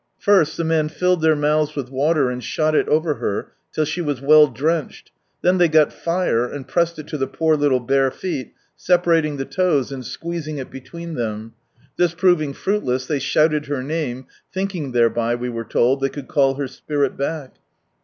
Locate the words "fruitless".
12.53-13.05